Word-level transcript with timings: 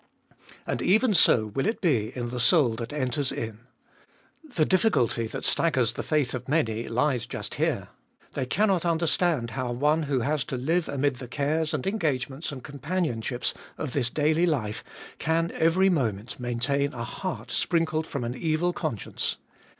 And 0.65 0.81
even 0.81 1.13
so 1.13 1.45
will 1.45 1.67
it 1.67 1.79
be 1.79 2.11
in 2.17 2.29
the 2.31 2.39
soul 2.39 2.69
that 2.77 2.91
enters 2.91 3.31
in. 3.31 3.59
The 4.43 4.65
difficulty 4.65 5.27
that 5.27 5.45
staggers 5.45 5.93
the 5.93 6.01
faith 6.01 6.33
of 6.33 6.49
many 6.49 6.87
lies 6.87 7.27
just 7.27 7.53
here: 7.53 7.89
they 8.33 8.47
cannot 8.47 8.83
understand 8.83 9.51
how 9.51 9.71
one 9.71 10.01
who 10.01 10.21
has 10.21 10.43
to 10.45 10.57
live 10.57 10.89
amid 10.89 11.17
the 11.17 11.27
cares 11.27 11.71
and 11.71 11.85
engagements 11.85 12.51
and 12.51 12.63
companionships 12.63 13.53
of 13.77 13.93
this 13.93 14.09
daily 14.09 14.47
life 14.47 14.83
can 15.19 15.51
every 15.51 15.91
moment 15.91 16.39
maintain 16.39 16.93
a 16.95 17.03
heart 17.03 17.51
sprinkled 17.51 18.07
from 18.07 18.23
an 18.23 18.33
evil 18.33 18.73
conscience. 18.73 19.37